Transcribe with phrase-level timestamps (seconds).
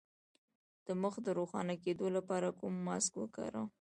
[0.85, 3.67] د مخ د روښانه کیدو لپاره کوم ماسک وکاروم؟